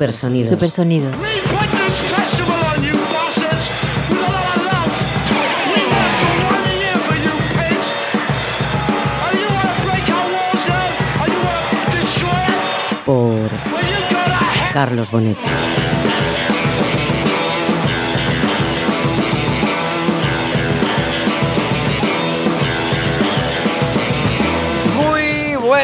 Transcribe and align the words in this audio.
Supersonidos. 0.00 0.48
Supersonidos. 0.48 1.14
Por 13.04 13.50
Carlos 14.72 15.10
Bonet. 15.10 15.36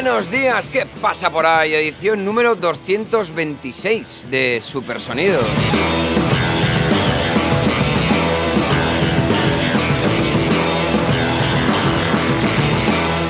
Buenos 0.02 0.30
días, 0.30 0.68
¿qué 0.68 0.84
pasa 1.00 1.30
por 1.30 1.46
ahí? 1.46 1.72
Edición 1.72 2.22
número 2.22 2.54
226 2.54 4.26
de 4.30 4.60
Supersonidos. 4.60 5.42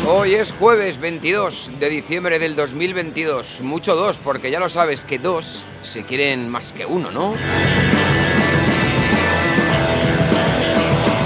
Hoy 0.08 0.34
es 0.34 0.50
jueves 0.50 0.98
22 0.98 1.70
de 1.78 1.88
diciembre 1.88 2.40
del 2.40 2.56
2022. 2.56 3.60
Mucho 3.60 3.94
dos, 3.94 4.18
porque 4.18 4.50
ya 4.50 4.58
lo 4.58 4.68
sabes 4.68 5.04
que 5.04 5.20
dos 5.20 5.64
se 5.84 6.02
quieren 6.02 6.48
más 6.48 6.72
que 6.72 6.84
uno, 6.84 7.12
¿no? 7.12 7.34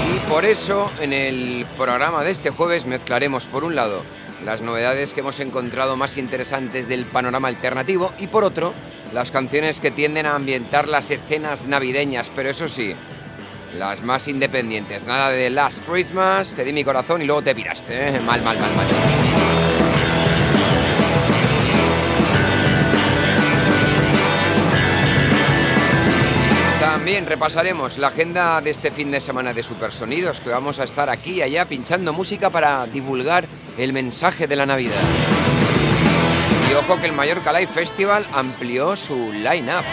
Y 0.07 0.29
por 0.29 0.45
eso 0.45 0.91
en 1.01 1.13
el 1.13 1.65
programa 1.79 2.23
de 2.23 2.29
este 2.29 2.51
jueves 2.51 2.85
mezclaremos 2.85 3.45
por 3.45 3.63
un 3.63 3.73
lado 3.73 4.03
las 4.45 4.61
novedades 4.61 5.13
que 5.13 5.19
hemos 5.21 5.39
encontrado 5.39 5.95
más 5.97 6.17
interesantes 6.17 6.87
del 6.87 7.05
panorama 7.05 7.47
alternativo 7.47 8.11
y 8.19 8.27
por 8.27 8.43
otro 8.43 8.73
las 9.13 9.31
canciones 9.31 9.79
que 9.79 9.91
tienden 9.91 10.25
a 10.25 10.35
ambientar 10.35 10.87
las 10.87 11.11
escenas 11.11 11.67
navideñas, 11.67 12.31
pero 12.35 12.49
eso 12.49 12.67
sí, 12.69 12.95
las 13.77 14.01
más 14.03 14.27
independientes. 14.27 15.03
Nada 15.03 15.29
de 15.29 15.49
Last 15.49 15.79
Christmas, 15.85 16.51
te 16.51 16.63
di 16.63 16.73
mi 16.73 16.83
corazón 16.83 17.21
y 17.21 17.25
luego 17.25 17.41
te 17.41 17.53
piraste, 17.53 18.09
¿eh? 18.09 18.19
Mal, 18.21 18.41
mal, 18.41 18.57
mal, 18.57 18.75
mal. 18.75 18.87
También 26.79 27.25
repasaremos 27.25 27.97
la 27.97 28.09
agenda 28.09 28.61
de 28.61 28.69
este 28.69 28.91
fin 28.91 29.11
de 29.11 29.21
semana 29.21 29.53
de 29.53 29.63
Supersonidos, 29.63 30.39
que 30.39 30.49
vamos 30.49 30.79
a 30.79 30.83
estar 30.83 31.09
aquí 31.09 31.33
y 31.33 31.41
allá 31.41 31.65
pinchando 31.65 32.13
música 32.13 32.49
para 32.49 32.85
divulgar 32.85 33.45
el 33.77 33.93
mensaje 33.93 34.47
de 34.47 34.55
la 34.55 34.65
Navidad. 34.65 35.01
Y 36.69 36.73
ojo 36.73 36.99
que 36.99 37.07
el 37.07 37.13
Mallorca 37.13 37.51
Live 37.51 37.67
Festival 37.67 38.25
amplió 38.33 38.95
su 38.95 39.31
line-up. 39.33 39.83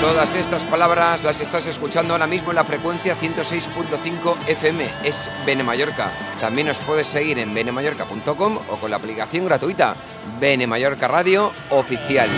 Todas 0.00 0.34
estas 0.36 0.62
palabras 0.64 1.24
las 1.24 1.40
estás 1.40 1.66
escuchando 1.66 2.14
ahora 2.14 2.26
mismo 2.26 2.50
en 2.50 2.56
la 2.56 2.64
frecuencia 2.64 3.16
106.5 3.16 4.36
FM, 4.46 4.86
es 5.02 5.28
Bene 5.44 5.64
Mallorca. 5.64 6.12
También 6.40 6.68
nos 6.68 6.78
puedes 6.78 7.06
seguir 7.06 7.38
en 7.38 7.52
benemallorca.com 7.52 8.58
o 8.68 8.76
con 8.76 8.90
la 8.90 8.96
aplicación 8.96 9.46
gratuita 9.46 9.96
Bene 10.38 10.66
Mallorca 10.66 11.08
Radio 11.08 11.52
Oficial. 11.70 12.28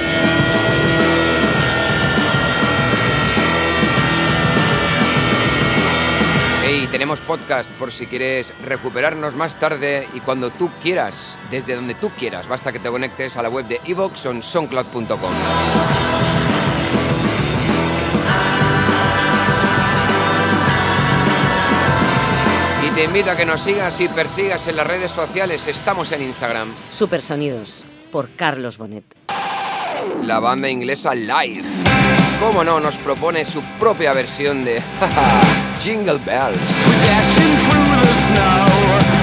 Tenemos 6.90 7.20
podcast 7.20 7.70
por 7.72 7.92
si 7.92 8.06
quieres 8.06 8.54
recuperarnos 8.64 9.34
más 9.34 9.58
tarde 9.58 10.08
y 10.14 10.20
cuando 10.20 10.50
tú 10.50 10.70
quieras, 10.82 11.38
desde 11.50 11.74
donde 11.74 11.94
tú 11.94 12.10
quieras. 12.10 12.48
Basta 12.48 12.72
que 12.72 12.78
te 12.78 12.88
conectes 12.88 13.36
a 13.36 13.42
la 13.42 13.48
web 13.48 13.66
de 13.66 13.80
iVoox 13.84 14.26
o 14.26 14.30
en 14.30 14.42
soundcloud.com. 14.42 15.32
Y 22.86 22.90
te 22.94 23.04
invito 23.04 23.30
a 23.30 23.36
que 23.36 23.44
nos 23.44 23.60
sigas 23.60 24.00
y 24.00 24.08
persigas 24.08 24.66
en 24.68 24.76
las 24.76 24.86
redes 24.86 25.10
sociales. 25.10 25.66
Estamos 25.66 26.12
en 26.12 26.22
Instagram. 26.22 26.72
Supersonidos. 26.90 27.84
Por 28.12 28.30
Carlos 28.30 28.78
Bonet. 28.78 29.04
La 30.22 30.38
banda 30.38 30.68
inglesa 30.70 31.14
Live. 31.14 31.64
Cómo 32.40 32.62
no, 32.62 32.80
nos 32.80 32.96
propone 32.96 33.44
su 33.44 33.62
propia 33.78 34.12
versión 34.12 34.64
de 34.64 34.80
Jingle 35.86 36.18
Bells. 36.18 36.56
We're 36.56 37.00
Dashing 37.06 37.56
through 37.58 38.00
the 38.02 38.12
snow 38.26 39.15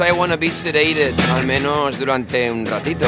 I 0.00 0.12
Wanna 0.12 0.36
Be 0.36 0.50
Sedated, 0.50 1.14
al 1.30 1.46
menos 1.46 1.98
durante 1.98 2.50
un 2.50 2.66
ratito. 2.66 3.06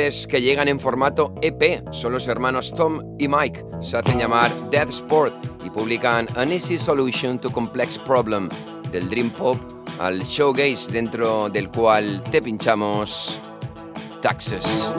que 0.00 0.40
llegan 0.40 0.66
en 0.68 0.80
formato 0.80 1.34
EP 1.42 1.84
son 1.92 2.14
los 2.14 2.26
hermanos 2.26 2.72
Tom 2.74 3.02
y 3.18 3.28
Mike. 3.28 3.64
Se 3.82 3.98
hacen 3.98 4.18
llamar 4.18 4.50
Death 4.70 4.88
Sport 4.88 5.34
y 5.62 5.68
publican 5.68 6.26
An 6.36 6.50
Easy 6.50 6.78
Solution 6.78 7.38
to 7.38 7.52
Complex 7.52 7.98
Problem, 7.98 8.48
del 8.92 9.10
Dream 9.10 9.28
Pop 9.28 9.58
al 9.98 10.22
Showcase 10.22 10.90
dentro 10.90 11.50
del 11.50 11.70
cual 11.70 12.22
te 12.30 12.40
pinchamos 12.40 13.38
Taxes. 14.22 14.90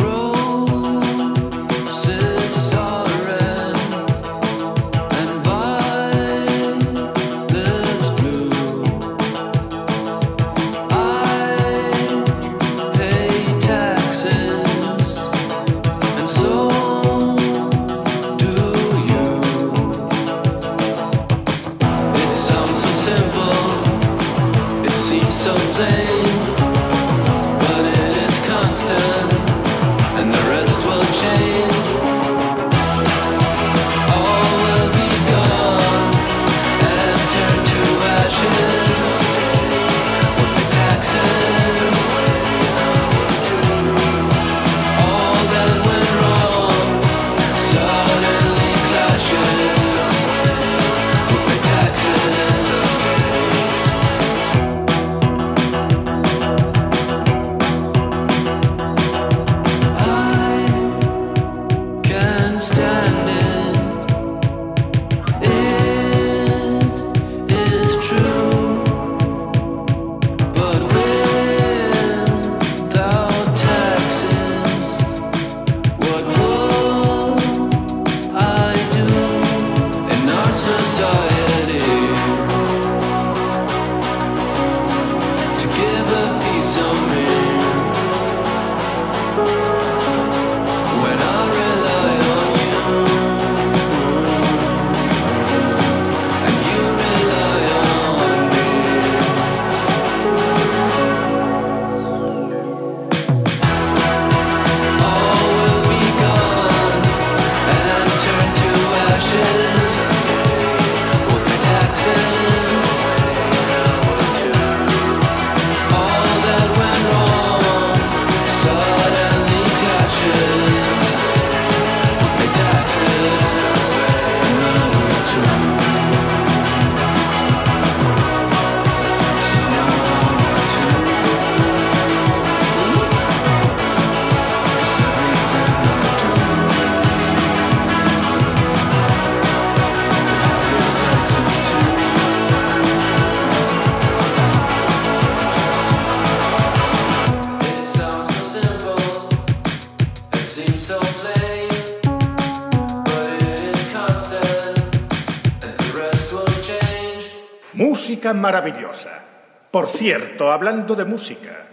maravillosa. 158.34 159.24
Por 159.72 159.88
cierto, 159.88 160.52
hablando 160.52 160.96
de 160.96 161.06
música, 161.06 161.68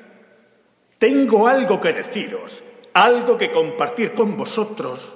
tengo 0.99 1.47
algo 1.47 1.81
que 1.81 1.93
deciros, 1.93 2.63
algo 2.95 3.37
que 3.37 3.51
compartir 3.51 4.15
con 4.15 4.37
vosotros 4.37 5.15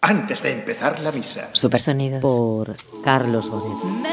antes 0.00 0.42
de 0.42 0.52
empezar 0.52 1.00
la 1.00 1.12
misa. 1.12 1.50
Supersonidos 1.52 2.20
por 2.20 2.76
Carlos 3.02 3.48
Bonet. 3.48 4.11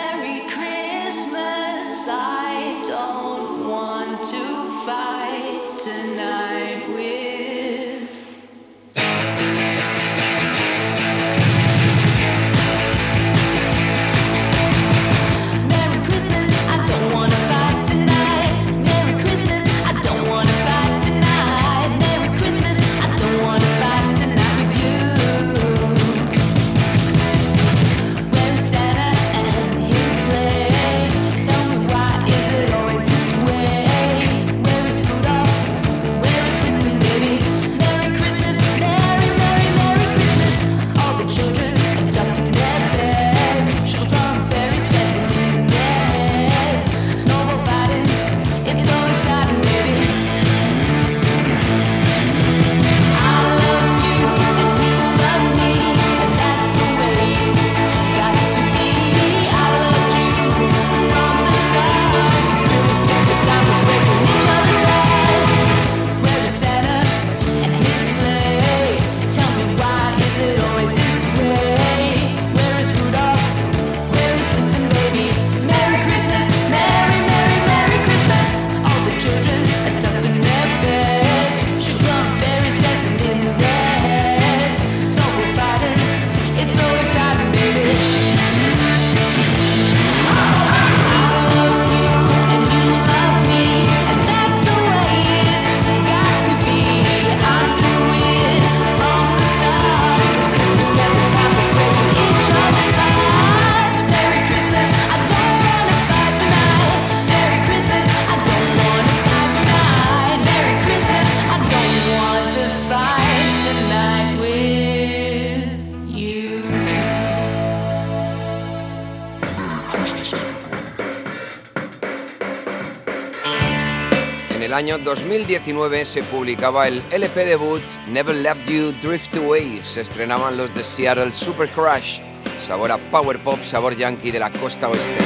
el 124.70 124.76
año 124.76 125.00
2019 125.00 126.06
se 126.06 126.22
publicaba 126.22 126.88
el 126.88 127.02
LP 127.10 127.44
debut 127.44 127.82
Never 128.08 128.36
Left 128.36 128.70
You 128.70 128.92
Drift 129.02 129.36
Away. 129.36 129.82
Se 129.84 130.02
estrenaban 130.02 130.58
los 130.58 130.72
de 130.76 130.84
Seattle 130.84 131.32
Super 131.32 131.68
Crash, 131.70 132.20
sabor 132.64 132.92
a 132.92 133.00
power 133.00 133.40
pop, 133.40 133.58
sabor 133.64 133.98
yankee 133.98 134.30
de 134.30 134.38
la 134.38 134.52
costa 134.52 134.88
oeste. 134.88 135.18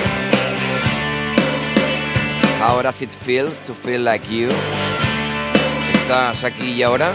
How 2.61 2.81
does 2.81 3.01
it 3.01 3.09
feel 3.09 3.49
to 3.67 3.73
feel 3.73 4.05
like 4.05 4.25
you? 4.33 4.47
¿Estás 5.93 6.45
aquí 6.45 6.71
y 6.71 6.83
ahora? 6.83 7.11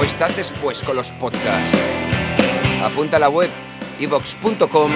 ¿O 0.00 0.04
estás 0.04 0.34
después 0.34 0.80
con 0.80 0.96
los 0.96 1.10
podcasts? 1.10 1.78
Apunta 2.82 3.18
a 3.18 3.20
la 3.20 3.28
web 3.28 3.50
evox.com 4.00 4.90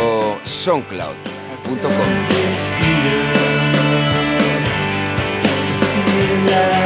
o 0.00 0.38
soundcloud.com. 0.44 2.49
yeah. 6.50 6.79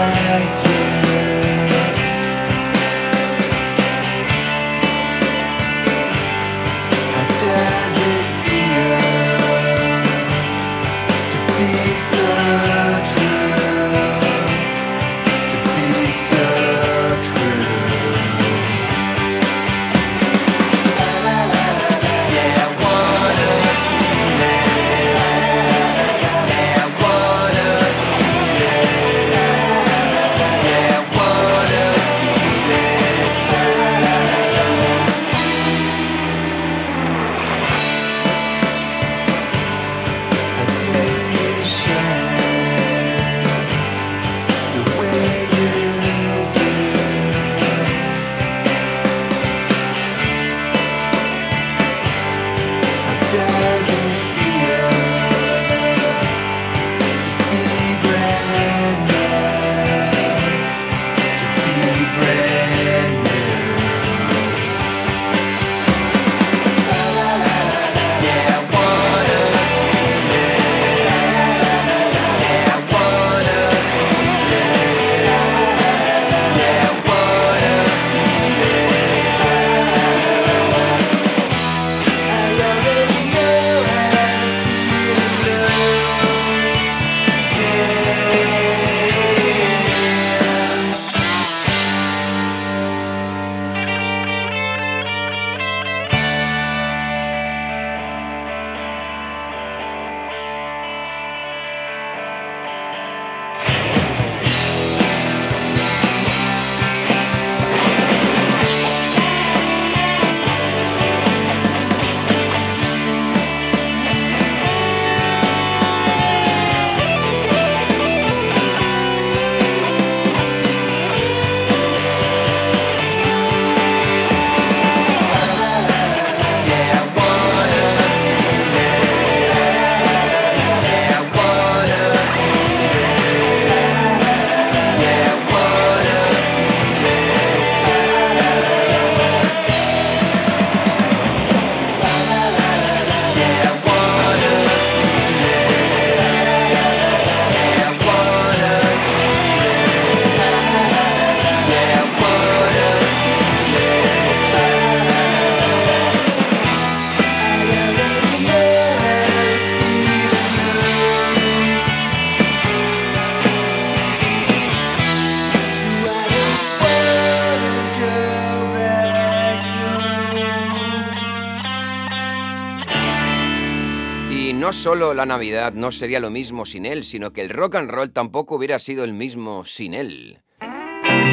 Solo 174.85 175.15
la 175.15 175.25
Navidad 175.25 175.73
no 175.73 175.91
sería 175.91 176.21
lo 176.21 176.29
mismo 176.29 176.67
sin 176.67 176.85
él, 176.85 177.05
sino 177.07 177.33
que 177.33 177.41
el 177.41 177.49
rock 177.49 177.77
and 177.77 177.91
roll 177.91 178.13
tampoco 178.13 178.57
hubiera 178.57 178.79
sido 178.79 179.03
el 179.05 179.15
mismo 179.15 179.65
sin 179.65 179.95
él. 179.95 180.43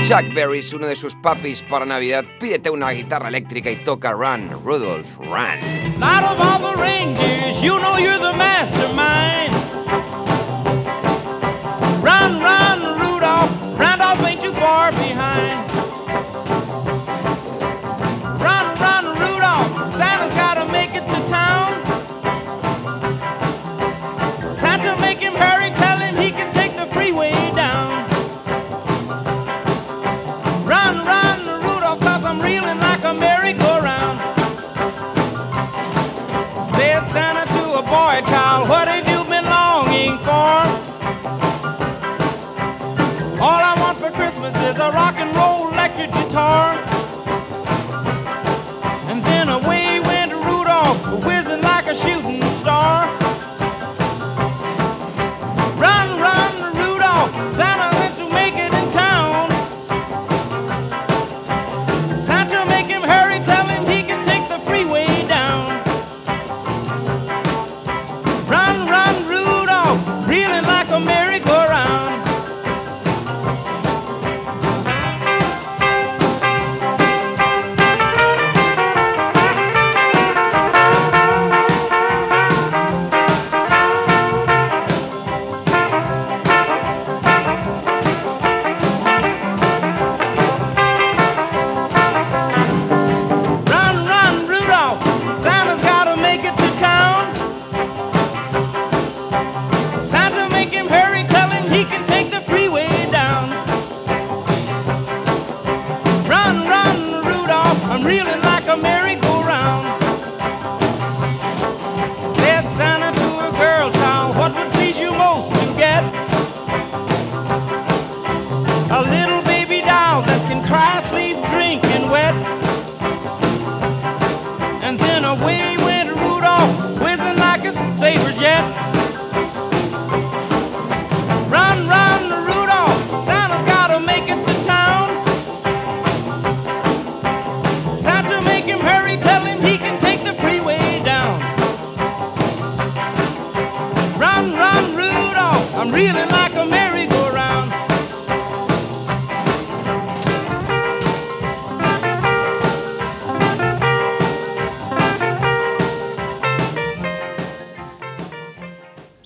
Chuck 0.05 0.33
Berry 0.33 0.59
es 0.59 0.73
uno 0.73 0.87
de 0.87 0.95
sus 0.95 1.15
papis 1.15 1.61
para 1.61 1.85
Navidad. 1.85 2.23
Pídete 2.39 2.69
una 2.69 2.91
guitarra 2.91 3.27
eléctrica 3.27 3.69
y 3.69 3.83
toca 3.83 4.13
Run, 4.13 4.51
Rudolph, 4.63 5.17
Run. 5.17 5.59
Out 6.01 6.23
of 6.23 6.39
all 6.39 6.59
the 6.61 7.61
you 7.61 7.77
know 7.77 7.97
you're 7.97 8.17
the 8.19 8.31
mastermind. 8.37 9.53
Run, 12.01 12.39
run, 12.39 12.99
Rudolph. 13.01 13.51
Randolph 13.77 14.25
ain't 14.25 14.41
too 14.41 14.53
far 14.53 14.93
behind. 14.93 15.60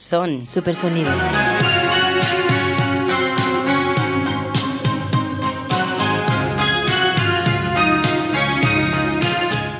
Son 0.05 0.39
Supersonidos. 0.43 1.15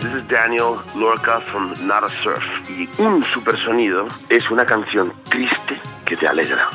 This 0.02 0.14
is 0.16 0.28
Daniel 0.28 0.82
Lorca 0.96 1.42
from 1.42 1.76
Not 1.86 2.06
a 2.06 2.10
Surf. 2.24 2.44
Y 2.68 2.90
un 3.00 3.24
supersonido 3.36 4.08
es 4.30 4.50
una 4.50 4.66
canción 4.66 5.14
triste 5.30 5.80
que 6.08 6.16
te 6.16 6.28
alegra. 6.28 6.72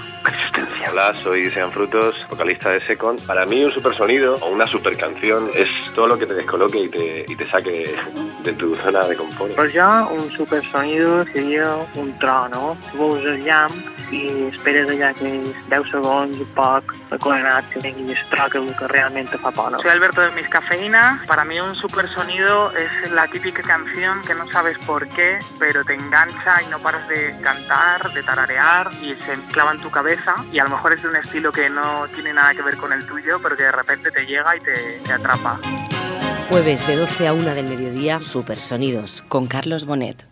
Hola, 1.01 1.19
soy 1.23 1.51
Sean 1.51 1.73
Frutos, 1.73 2.15
vocalista 2.29 2.69
de 2.69 2.87
Second. 2.87 3.25
Para 3.25 3.47
mí 3.47 3.65
un 3.65 3.73
supersonido 3.73 4.35
o 4.43 4.51
una 4.51 4.67
super 4.67 4.95
canción 4.99 5.49
es 5.55 5.67
todo 5.95 6.09
lo 6.09 6.19
que 6.19 6.27
te 6.27 6.35
descoloque 6.35 6.79
y 6.79 6.89
te, 6.91 7.25
y 7.27 7.37
te 7.37 7.51
saque 7.51 7.95
de 8.45 8.53
tu 8.53 8.75
zona 8.75 9.07
de 9.07 9.17
confort. 9.17 9.55
Per 9.55 9.73
jo, 9.73 10.13
un 10.13 10.31
supersonido 10.33 11.25
seria 11.33 11.75
un 11.95 12.13
tro, 12.19 12.51
no? 12.51 12.77
Veus 12.93 13.23
el 14.11 14.15
i 14.15 14.51
esperes 14.51 14.91
allà 14.91 15.11
aquells 15.15 15.57
10 15.71 15.91
segons, 15.91 16.39
un 16.43 16.51
poc, 16.55 16.95
acolanat, 17.11 17.69
que 17.71 17.81
vengui 17.81 18.11
el 18.13 18.23
tro 18.31 18.49
que, 18.51 18.61
que 18.79 18.89
realment 18.89 19.31
te 19.31 19.39
fa 19.39 19.51
por, 19.51 19.71
no? 19.73 19.81
Soy 19.83 19.91
Alberto 19.91 20.21
de 20.21 20.31
Mis 20.33 20.49
Cafeína. 20.49 21.23
Para 21.27 21.45
mí 21.45 21.61
un 21.61 21.75
supersonido 21.77 22.73
es 22.77 23.11
la 23.13 23.27
típica 23.29 23.63
canción 23.63 24.23
que 24.27 24.35
no 24.35 24.51
sabes 24.51 24.79
por 24.87 25.09
qué, 25.09 25.39
pero 25.59 25.85
te 25.85 25.95
engancha 25.95 26.63
y 26.63 26.67
no 26.71 26.79
paras 26.81 27.07
de 27.09 27.35
cantar, 27.43 28.13
de 28.13 28.23
tararear 28.23 28.91
y 29.03 29.15
se 29.25 29.35
clava 29.53 29.73
en 29.73 29.81
tu 29.81 29.91
cabeza 29.91 30.35
y 30.53 30.59
a 30.59 30.65
lo 30.65 30.71
mejor 30.71 30.93
es 30.93 31.03
de 31.03 31.09
un 31.09 31.17
estilo 31.17 31.53
que 31.53 31.71
no 31.71 32.07
tiene 32.15 32.33
nada 32.33 32.55
que 32.55 32.63
ver 32.63 32.77
con 32.77 32.93
el 32.93 33.07
tuyo, 33.07 33.41
pero 33.43 33.57
que 33.57 33.65
de 33.65 33.73
repente 33.73 34.11
te 34.11 34.27
llega 34.27 34.57
y 34.57 34.61
te, 34.61 35.01
te 35.05 35.13
atrapa. 35.13 35.59
jueves 36.49 36.87
de 36.87 36.97
12 36.97 37.29
a 37.29 37.33
1 37.33 37.55
del 37.55 37.67
mediodía, 37.67 38.21
Supersonidos, 38.21 39.23
con 39.29 39.47
Carlos 39.47 39.85
Bonet. 39.85 40.27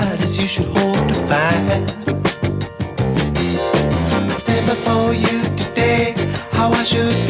As 0.00 0.40
you 0.40 0.46
should 0.46 0.66
hope 0.66 1.08
to 1.08 1.14
find. 1.28 1.66
I 4.12 4.32
stand 4.32 4.66
before 4.66 5.12
you 5.14 5.42
today, 5.56 6.14
how 6.52 6.70
I 6.70 6.82
should 6.82 7.26
be. 7.26 7.29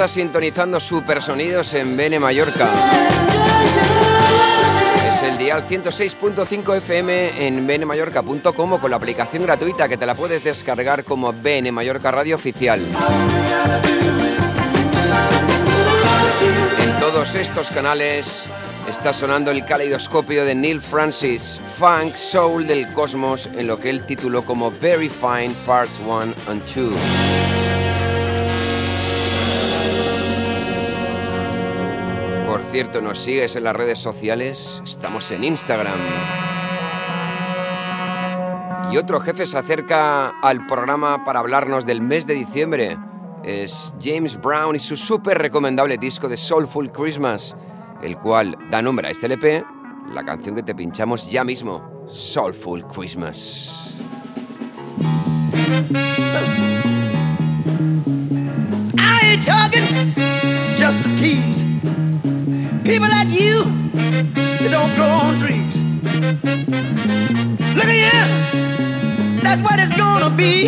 Estás 0.00 0.12
sintonizando 0.12 0.80
Supersonidos 0.80 1.74
en 1.74 1.94
Bene 1.94 2.18
Mallorca. 2.18 2.70
Es 5.06 5.22
el 5.22 5.36
dial 5.36 5.66
106.5 5.68 6.78
FM 6.78 7.46
en 7.46 7.66
benemallorca.com 7.66 8.78
con 8.78 8.90
la 8.90 8.96
aplicación 8.96 9.42
gratuita 9.42 9.90
que 9.90 9.98
te 9.98 10.06
la 10.06 10.14
puedes 10.14 10.42
descargar 10.42 11.04
como 11.04 11.34
Bene 11.34 11.70
Mallorca 11.70 12.10
Radio 12.10 12.36
Oficial. 12.36 12.80
En 16.78 16.98
todos 16.98 17.34
estos 17.34 17.68
canales 17.68 18.46
está 18.88 19.12
sonando 19.12 19.50
el 19.50 19.66
caleidoscopio 19.66 20.46
de 20.46 20.54
Neil 20.54 20.80
Francis, 20.80 21.60
Funk 21.78 22.14
Soul 22.14 22.66
del 22.66 22.90
Cosmos, 22.94 23.50
en 23.54 23.66
lo 23.66 23.78
que 23.78 23.90
él 23.90 24.06
tituló 24.06 24.46
como 24.46 24.70
Very 24.70 25.10
Fine 25.10 25.54
Parts 25.66 26.00
1 26.06 26.34
and 26.48 26.62
2. 26.74 27.69
Por 32.50 32.64
cierto, 32.64 33.00
nos 33.00 33.20
sigues 33.20 33.54
en 33.54 33.62
las 33.62 33.76
redes 33.76 34.00
sociales, 34.00 34.82
estamos 34.84 35.30
en 35.30 35.44
Instagram. 35.44 36.00
Y 38.90 38.96
otro 38.96 39.20
jefe 39.20 39.46
se 39.46 39.56
acerca 39.56 40.30
al 40.42 40.66
programa 40.66 41.24
para 41.24 41.38
hablarnos 41.38 41.86
del 41.86 42.00
mes 42.00 42.26
de 42.26 42.34
diciembre. 42.34 42.98
Es 43.44 43.94
James 44.02 44.36
Brown 44.36 44.74
y 44.74 44.80
su 44.80 44.96
súper 44.96 45.38
recomendable 45.38 45.96
disco 45.96 46.28
de 46.28 46.36
Soulful 46.36 46.90
Christmas, 46.90 47.54
el 48.02 48.18
cual 48.18 48.58
da 48.68 48.82
nombre 48.82 49.06
a 49.06 49.12
este 49.12 49.26
LP, 49.26 49.64
la 50.12 50.24
canción 50.24 50.56
que 50.56 50.64
te 50.64 50.74
pinchamos 50.74 51.30
ya 51.30 51.44
mismo, 51.44 52.04
Soulful 52.08 52.84
Christmas. 52.88 53.94
Talking 59.46 60.12
just 60.76 61.02
tease. 61.16 61.64
People 62.90 63.08
like 63.08 63.30
you, 63.30 63.62
they 64.58 64.68
don't 64.68 64.92
grow 64.96 65.06
on 65.06 65.38
trees. 65.38 65.76
Look 67.76 67.86
at 67.86 68.00
you, 68.06 69.40
that's 69.40 69.60
what 69.62 69.78
it's 69.78 69.96
gonna 69.96 70.28
be. 70.28 70.66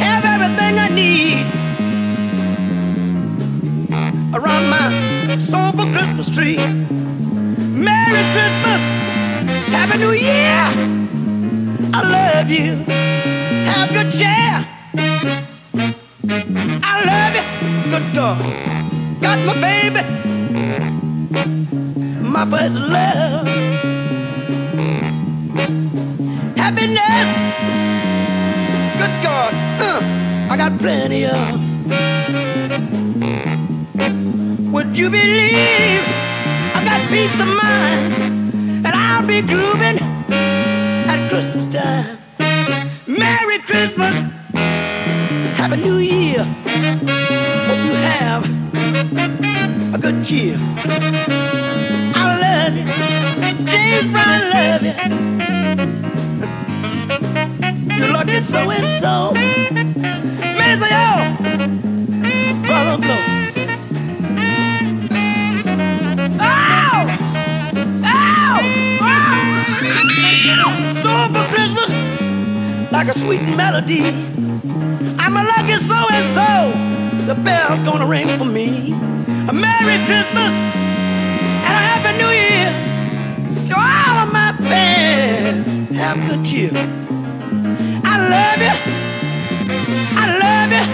Have 0.00 0.24
everything 0.24 0.78
I 0.78 0.88
need 0.88 1.44
around 4.34 4.70
my 4.70 5.38
sober 5.38 5.84
Christmas 5.92 6.30
tree. 6.30 6.56
Merry 6.56 8.22
Christmas, 8.32 8.82
Happy 9.68 9.98
New 9.98 10.12
Year. 10.12 10.64
I 11.92 12.00
love 12.02 12.48
you. 12.48 12.84
Have 13.68 13.90
good 13.90 14.10
cheer. 14.12 14.66
I 16.82 16.94
love 17.04 17.34
you, 17.36 17.44
good 17.90 18.14
God. 18.14 18.70
Got 19.20 19.38
my 19.44 19.60
baby, 19.60 20.00
my 20.50 22.44
first 22.50 22.76
love. 22.76 23.46
Happiness, 26.56 27.30
good 28.98 29.14
God, 29.22 29.54
uh, 29.80 30.00
I 30.50 30.56
got 30.56 30.78
plenty 30.78 31.26
of. 31.26 31.60
Would 34.72 34.98
you 34.98 35.10
believe 35.10 36.02
I 36.74 36.82
got 36.84 37.08
peace 37.10 37.40
of 37.40 37.48
mind 37.48 38.12
and 38.86 38.94
I'll 38.94 39.26
be 39.26 39.42
grooving 39.42 39.98
at 41.08 41.28
Christmas 41.28 41.66
time? 41.72 42.18
Merry 43.06 43.58
Christmas, 43.60 44.14
Happy 45.56 45.76
New 45.76 45.98
Year. 45.98 46.44
Hope 47.66 47.84
you 47.84 47.94
have 47.94 49.49
a 49.94 49.98
good 49.98 50.24
cheer. 50.24 50.56
I 52.14 52.38
love 52.40 52.74
you, 52.76 52.84
James 53.66 54.10
Brown, 54.12 54.40
love 54.50 54.82
you. 54.82 54.94
lucky 58.12 58.40
so 58.40 58.70
and 58.70 59.00
so. 59.00 59.32
Mister 60.58 60.88
yo, 60.94 61.06
brother 62.66 62.98
blow. 62.98 63.22
Ow! 66.40 67.06
Ow! 68.04 68.60
Ow! 69.00 69.42
So 71.02 71.12
for 71.32 71.44
Christmas, 71.54 71.90
like 72.92 73.08
a 73.08 73.18
sweet 73.18 73.42
melody. 73.42 74.02
I'm 75.18 75.36
a 75.36 75.42
lucky 75.42 75.76
so 75.76 75.98
and 76.12 76.26
so. 76.34 77.26
The 77.26 77.34
bell's 77.34 77.82
gonna 77.82 78.06
ring 78.06 78.28
for 78.36 78.44
me. 78.44 78.94
A 79.48 79.52
Merry 79.52 79.98
Christmas 80.06 80.54
and 81.66 81.74
a 81.80 81.82
Happy 81.90 82.12
New 82.18 82.28
Year 82.28 82.70
to 83.68 83.74
all 83.74 84.16
of 84.24 84.32
my 84.32 84.52
fans. 84.68 85.66
Have 85.96 86.18
good 86.28 86.44
cheer. 86.44 86.70
I 88.04 88.14
love 88.34 88.60
you. 88.66 88.76
I 90.22 90.24
love 90.44 90.70
you. 90.78 90.84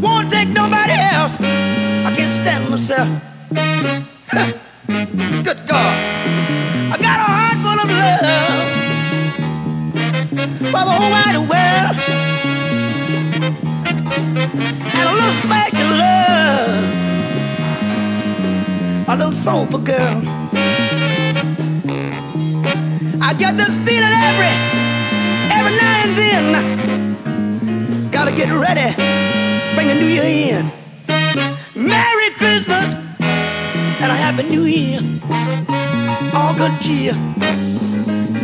Won't 0.00 0.30
take 0.30 0.48
nobody 0.48 0.92
else. 0.92 1.36
I 1.40 2.12
can't 2.14 2.30
stand 2.42 2.68
myself. 2.70 3.08
Good 5.42 5.66
God. 5.66 5.96
I 6.92 6.96
got 6.98 7.18
a 7.20 7.28
heart 7.32 7.58
full 7.64 7.80
of 7.84 7.88
love 7.98 8.82
for 10.72 10.82
the 10.88 10.92
whole 10.98 11.10
wide 11.10 11.36
Soulful 19.42 19.80
girl. 19.80 20.22
I 23.20 23.34
get 23.36 23.56
this 23.56 23.74
feeling 23.84 24.14
every, 24.30 24.52
every 25.50 25.74
now 25.82 26.02
and 26.04 26.16
then. 26.16 28.10
Gotta 28.12 28.30
get 28.30 28.52
ready, 28.52 28.94
bring 29.74 29.88
the 29.88 29.94
new 29.94 30.06
year 30.06 30.22
in. 30.22 30.70
Merry 31.74 32.30
Christmas 32.38 32.94
and 34.00 34.12
a 34.12 34.14
Happy 34.14 34.44
New 34.44 34.62
Year. 34.62 35.00
All 36.32 36.54
good 36.54 36.80
cheer. 36.80 37.14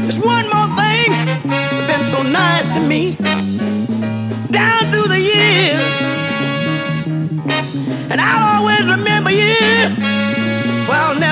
There's 0.03 0.19
one 0.19 0.49
more 0.51 0.67
thing 0.75 1.13
that's 1.45 1.87
been 1.87 2.05
so 2.07 2.23
nice 2.25 2.67
to 2.71 2.81
me. 2.81 3.17
Down 4.51 4.91
through 4.91 5.07
the 5.07 5.21
years. 5.21 5.88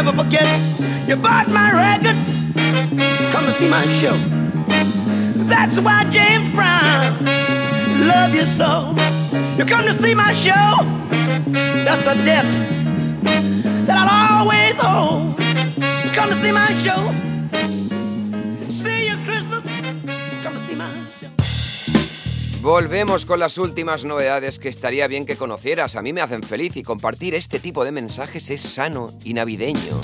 Never 0.03 0.13
forget 0.23 0.45
you 1.09 1.17
bought 1.17 1.49
my 1.49 1.73
records. 1.73 2.35
Come 3.33 3.47
to 3.47 3.53
see 3.55 3.67
my 3.67 3.87
show. 3.99 4.15
That's 5.49 5.81
why 5.81 6.05
James 6.11 6.51
Brown 6.51 7.25
love 8.07 8.35
you 8.35 8.45
so. 8.45 8.95
You 9.57 9.65
come 9.65 9.87
to 9.87 9.95
see 9.95 10.15
my 10.15 10.35
show. 10.35 10.69
That's 11.87 12.07
a 12.07 12.15
debt 12.27 12.53
that 13.87 13.97
I'll 13.97 14.41
always 14.41 14.77
owe. 14.83 15.35
You 16.05 16.11
come 16.11 16.29
to 16.29 16.37
see 16.43 16.53
my 16.53 16.75
show. 16.75 17.26
Volvemos 22.67 23.27
con 23.27 23.39
las 23.39 23.59
últimas 23.59 24.03
novedades 24.03 24.59
que 24.59 24.69
estaría 24.69 25.07
bien 25.07 25.25
que 25.25 25.37
conocieras. 25.37 25.95
A 25.95 26.03
mí 26.03 26.13
me 26.13 26.21
hacen 26.21 26.43
feliz 26.43 26.77
y 26.77 26.83
compartir 26.83 27.37
este 27.37 27.61
tipo 27.61 27.85
de 27.85 27.93
mensajes 27.93 28.51
es 28.51 28.61
sano 28.61 29.17
y 29.23 29.35
navideño. 29.35 30.01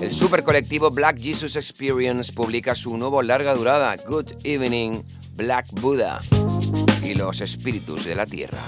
El 0.00 0.10
super 0.10 0.42
colectivo 0.42 0.90
Black 0.90 1.20
Jesus 1.20 1.54
Experience 1.54 2.32
publica 2.32 2.74
su 2.74 2.96
nuevo 2.96 3.22
larga 3.22 3.54
durada, 3.54 3.94
Good 4.04 4.32
Evening, 4.42 5.04
Black 5.36 5.68
Buddha 5.80 6.18
y 7.04 7.14
los 7.14 7.40
espíritus 7.40 8.04
de 8.04 8.16
la 8.16 8.26
tierra. 8.26 8.58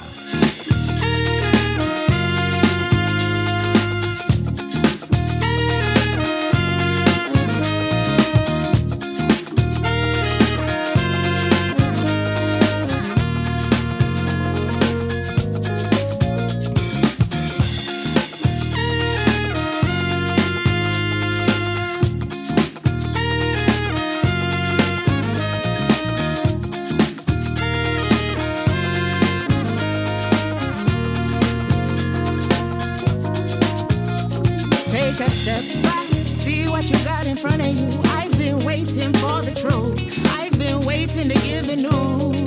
Front 37.44 37.60
of 37.60 37.76
you. 37.76 38.00
I've 38.16 38.36
been 38.38 38.58
waiting 38.64 39.12
for 39.20 39.42
the 39.42 39.52
truth. 39.52 40.00
I've 40.38 40.58
been 40.58 40.80
waiting 40.80 41.28
to 41.28 41.34
give 41.46 41.66
the 41.66 41.76
news. 41.76 42.40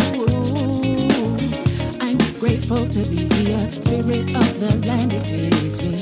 I'm 2.01 2.17
grateful 2.39 2.83
to 2.95 3.01
be 3.05 3.29
here. 3.37 3.61
Spirit 3.69 4.33
of 4.33 4.59
the 4.59 4.71
land, 4.87 5.13
it 5.13 5.21
feeds 5.29 5.79
me. 5.85 6.01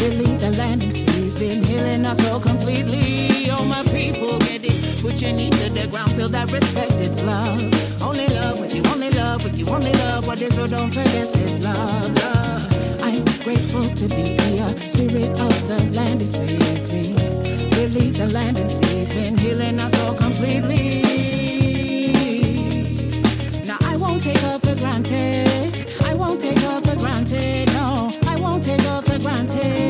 Really, 0.00 0.30
the 0.36 0.50
land 0.56 0.82
and 0.82 0.96
sea's 0.96 1.36
been 1.36 1.62
healing 1.62 2.06
us 2.06 2.26
so 2.26 2.40
completely. 2.40 3.50
Oh, 3.50 3.64
my 3.68 3.82
people, 3.92 4.38
get 4.38 4.64
it. 4.64 4.80
Put 5.02 5.20
your 5.20 5.32
knee 5.32 5.50
to 5.50 5.68
the 5.68 5.86
ground, 5.88 6.12
feel 6.12 6.30
that 6.30 6.50
respect, 6.50 6.92
it's 7.00 7.22
love. 7.26 7.60
Only 8.02 8.28
love 8.28 8.58
with 8.60 8.74
you, 8.74 8.82
only 8.94 9.10
love 9.10 9.44
with 9.44 9.58
you, 9.58 9.66
only 9.68 9.92
love 10.04 10.26
what 10.26 10.40
is, 10.40 10.54
so 10.54 10.66
don't 10.66 10.90
forget 10.90 11.30
this 11.34 11.62
love, 11.62 12.08
love. 12.24 13.02
I'm 13.02 13.24
grateful 13.44 13.84
to 14.00 14.08
be 14.08 14.40
here. 14.40 14.68
Spirit 14.88 15.30
of 15.38 15.68
the 15.68 15.78
land, 15.92 16.22
it 16.22 16.32
feeds 16.32 16.94
me. 16.94 17.21
Really, 17.94 18.10
the 18.10 18.26
land 18.28 18.58
and 18.58 18.70
sea's 18.70 19.12
been 19.12 19.36
healing 19.36 19.78
us 19.78 19.92
all 20.02 20.14
completely. 20.14 21.02
Now, 23.66 23.76
I 23.82 23.96
won't 23.98 24.22
take 24.22 24.38
her 24.38 24.58
for 24.60 24.74
granted. 24.76 25.86
I 26.08 26.14
won't 26.14 26.40
take 26.40 26.58
her 26.60 26.80
for 26.80 26.96
granted. 26.96 27.66
No, 27.74 28.10
I 28.28 28.36
won't 28.36 28.64
take 28.64 28.80
her 28.80 29.02
for 29.02 29.18
granted. 29.18 29.81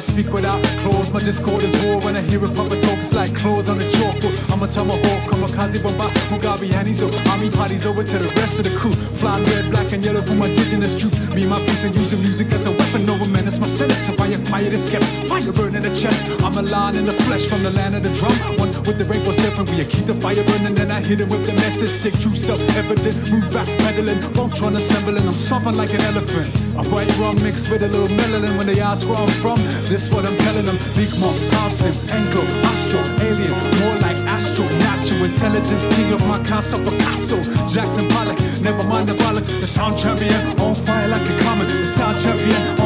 Speak 0.00 0.32
without 0.32 0.62
claws, 0.82 1.10
my 1.12 1.20
discord 1.20 1.62
is 1.62 1.84
war. 1.84 2.00
When 2.00 2.16
I 2.16 2.22
hear 2.22 2.44
a 2.44 2.48
puppet 2.48 2.82
talk, 2.82 2.98
it's 2.98 3.14
like 3.14 3.34
claws 3.34 3.68
on 3.68 3.78
a 3.78 3.84
chalkboard. 3.84 4.19
I'm 4.60 4.68
a 4.68 4.72
tomahawk, 4.72 5.24
kamikaze 5.24 5.80
bomba, 5.80 6.12
Mugabe 6.28 6.68
Hannies, 6.68 7.00
so 7.00 7.08
army 7.32 7.48
parties 7.48 7.86
over 7.86 8.04
to 8.04 8.18
the 8.18 8.28
rest 8.36 8.60
of 8.60 8.68
the 8.68 8.74
crew. 8.76 8.92
Fly 8.92 9.40
red, 9.40 9.70
black, 9.72 9.90
and 9.96 10.04
yellow 10.04 10.20
from 10.20 10.42
indigenous 10.42 10.92
troops. 10.92 11.16
Me, 11.32 11.46
my 11.48 11.56
peace, 11.64 11.84
and 11.84 11.96
using 11.96 12.20
music 12.20 12.52
as 12.52 12.68
a 12.68 12.72
weapon 12.76 13.08
over 13.08 13.24
men. 13.32 13.40
menace. 13.40 13.56
My 13.56 13.64
sentence, 13.64 14.04
if 14.12 14.20
I 14.20 14.36
acquire 14.36 14.68
this 14.68 14.84
kept 14.84 15.08
fire 15.32 15.48
burning 15.56 15.80
the 15.80 15.88
chest. 15.96 16.20
I'm 16.44 16.60
a 16.60 16.62
lion 16.68 17.00
in 17.00 17.06
the 17.08 17.16
flesh 17.24 17.48
from 17.48 17.64
the 17.64 17.72
land 17.72 17.96
of 17.96 18.02
the 18.04 18.12
drum. 18.12 18.36
One 18.60 18.68
with 18.84 19.00
the 19.00 19.08
rainbow 19.08 19.32
serpent, 19.32 19.72
we 19.72 19.80
keep 19.88 20.04
the 20.04 20.12
fire 20.20 20.44
burning, 20.44 20.76
then 20.76 20.92
I 20.92 21.00
hit 21.00 21.24
it 21.24 21.28
with 21.32 21.48
the 21.48 21.56
message. 21.56 21.88
Stick 21.88 22.20
true 22.20 22.36
self 22.36 22.60
evident, 22.76 23.16
move 23.32 23.48
back 23.56 23.68
pedaling, 23.80 24.20
Voltron 24.36 24.76
assembling. 24.76 25.24
I'm 25.24 25.32
stomping 25.32 25.80
like 25.80 25.96
an 25.96 26.04
elephant. 26.12 26.52
A 26.76 26.84
white 26.92 27.08
rum 27.16 27.40
mixed 27.40 27.72
with 27.72 27.80
a 27.80 27.88
little 27.88 28.12
melanin 28.12 28.60
when 28.60 28.68
they 28.68 28.76
ask 28.76 29.08
where 29.08 29.16
I'm 29.16 29.32
from. 29.40 29.56
This 29.88 30.12
what 30.12 30.28
I'm 30.28 30.36
telling 30.36 30.68
them. 30.68 30.76
Big 31.00 31.08
Mom, 31.16 31.32
Hobson, 31.56 31.96
Anglo, 32.12 32.44
Astro, 32.68 33.00
Alien, 33.24 33.56
more 33.80 33.96
like 34.04 34.19
Natural 34.68 35.24
intelligence, 35.24 35.88
king 35.96 36.12
of 36.12 36.26
my 36.26 36.38
castle, 36.44 36.80
Picasso, 36.84 37.42
Jackson 37.72 38.08
Pollock. 38.08 38.38
Never 38.60 38.82
mind 38.84 39.08
the 39.08 39.14
bollocks. 39.14 39.60
The 39.60 39.66
sound 39.66 39.96
champion 39.98 40.34
on 40.60 40.74
fire 40.74 41.08
like 41.08 41.28
a 41.28 41.38
comet. 41.42 41.68
The 41.68 41.84
sound 41.84 42.20
champion 42.20 42.79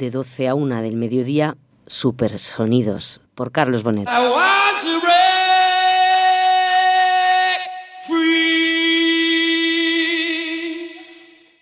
de 0.00 0.10
12 0.10 0.48
a 0.48 0.54
1 0.54 0.80
del 0.82 0.96
mediodía, 0.96 1.58
Supersonidos, 1.86 3.20
por 3.34 3.52
Carlos 3.52 3.82
Bonet. 3.82 4.08
I 4.08 4.30
want 4.30 4.80
to 4.82 4.98
break 5.00 5.20
free. 8.06 9.60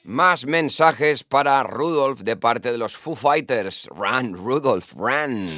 Más 0.05 0.47
mensajes 0.47 1.25
para 1.25 1.65
Rudolf 1.65 2.21
de 2.21 2.37
parte 2.37 2.71
de 2.71 2.79
los 2.79 2.97
Foo 2.97 3.17
Fighters. 3.17 3.89
Run, 3.93 4.35
Rudolf, 4.35 4.93
run. 4.95 5.49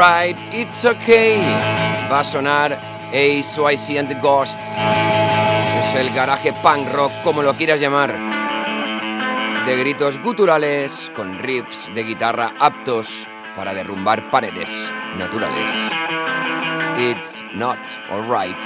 It's 0.00 0.86
okay. 0.86 1.36
Va 2.10 2.20
a 2.20 2.24
sonar 2.24 2.72
Ace 3.12 3.44
Swayze 3.54 3.98
and 3.98 4.08
the 4.08 4.14
Ghost. 4.14 4.58
Es 4.78 5.94
el 5.94 6.10
garaje 6.14 6.54
punk 6.62 6.90
rock, 6.90 7.12
como 7.22 7.42
lo 7.42 7.52
quieras 7.54 7.80
llamar. 7.80 8.14
De 9.66 9.76
gritos 9.76 10.18
guturales 10.22 11.12
con 11.14 11.38
riffs 11.38 11.92
de 11.94 12.02
guitarra 12.02 12.54
aptos 12.58 13.26
para 13.54 13.74
derrumbar 13.74 14.30
paredes 14.30 14.70
naturales. 15.18 15.70
It's 16.96 17.44
not 17.52 17.78
alright. 18.10 18.56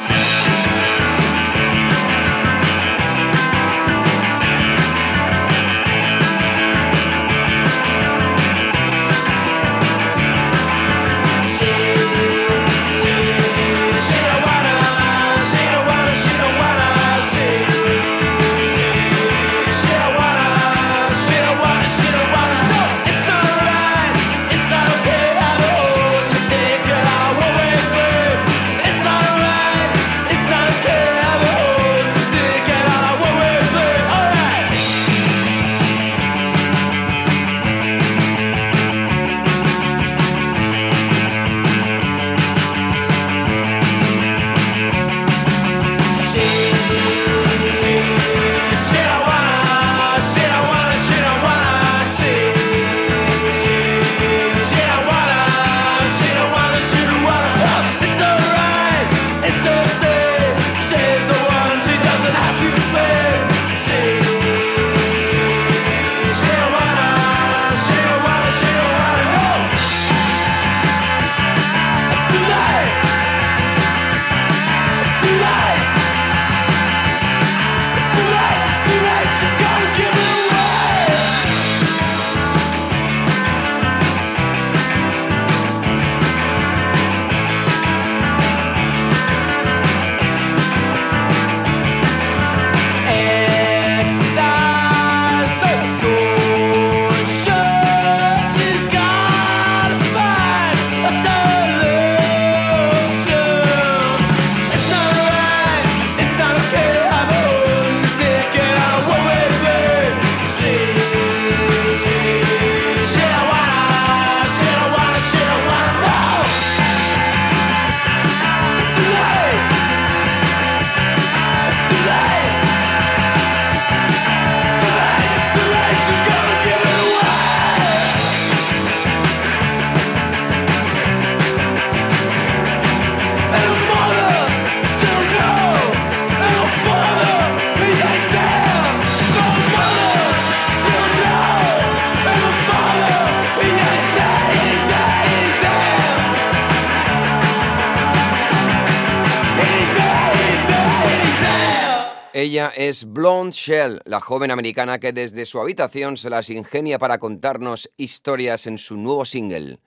Ella 152.44 152.70
es 152.76 153.06
Blonde 153.06 153.52
Shell, 153.52 154.02
la 154.04 154.20
joven 154.20 154.50
americana 154.50 154.98
que 154.98 155.14
desde 155.14 155.46
su 155.46 155.58
habitación 155.62 156.18
se 156.18 156.28
las 156.28 156.50
ingenia 156.50 156.98
para 156.98 157.16
contarnos 157.16 157.90
historias 157.96 158.66
en 158.66 158.76
su 158.76 158.98
nuevo 158.98 159.24
single. 159.24 159.80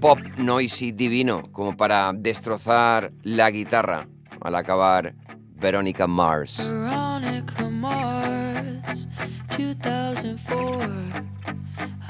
Pop 0.00 0.18
noisy 0.38 0.92
divino, 0.92 1.52
como 1.52 1.76
para 1.76 2.14
destrozar 2.14 3.12
la 3.24 3.50
guitarra 3.50 4.08
al 4.40 4.54
acabar 4.54 5.14
Veronica 5.56 6.06
Mars. 6.06 6.72
Veronica 6.72 7.68
Mars, 7.68 9.06
2004. 9.50 10.80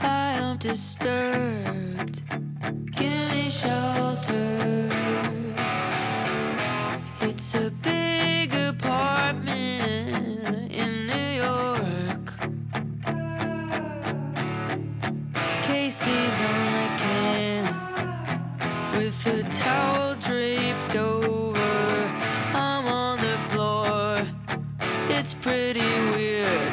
I 0.00 0.38
am 0.38 0.58
disturbed. 0.58 2.22
Give 2.96 3.30
me 3.32 3.50
shelter. 3.50 4.70
It's 7.22 7.54
a 7.54 7.70
big 7.70 8.54
apartment 8.54 9.46
in 10.72 11.06
New 11.06 11.30
York. 11.44 12.32
Casey's 15.62 16.40
on 16.40 16.72
the 16.72 16.88
can 16.96 17.64
with 18.96 19.26
a 19.26 19.42
towel 19.52 20.14
draped 20.16 20.96
over. 20.96 21.60
I'm 22.54 22.86
on 22.86 23.20
the 23.20 23.36
floor. 23.50 24.26
It's 25.10 25.34
pretty 25.34 25.92
weird. 26.12 26.69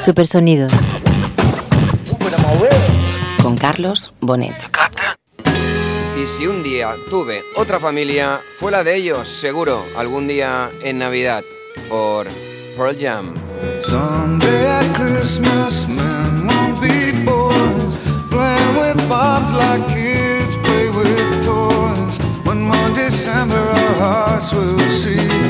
Supersonidos. 0.00 0.72
Con 3.42 3.56
Carlos 3.56 4.14
Bonet. 4.20 4.54
Y 6.16 6.26
si 6.26 6.46
un 6.46 6.62
día 6.62 6.94
tuve 7.10 7.42
otra 7.56 7.78
familia, 7.78 8.40
fue 8.58 8.72
la 8.72 8.82
de 8.82 8.96
ellos, 8.96 9.28
seguro, 9.28 9.84
algún 9.96 10.26
día 10.26 10.70
en 10.82 10.98
Navidad, 10.98 11.42
por 11.90 12.28
Pearl 12.76 12.96
Jam. 12.98 13.34
Someday 13.80 14.66
at 14.66 14.94
Christmas, 14.94 15.86
men 15.86 16.46
won't 16.46 16.80
be 16.80 17.12
boys, 17.24 17.96
playing 18.30 18.76
with 18.76 19.08
bombs 19.08 19.52
like 19.52 19.86
kids 19.88 20.56
play 20.62 20.88
with 20.88 21.44
toys. 21.44 22.18
One 22.46 22.62
more 22.62 22.90
December, 22.94 23.58
our 23.58 23.94
hearts 23.98 24.52
will 24.52 24.78
see 24.90 25.49